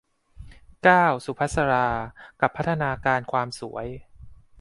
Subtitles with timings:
[0.83, 1.87] เก้า สุภัสสรา
[2.41, 3.87] กับพัฒนาการความสวย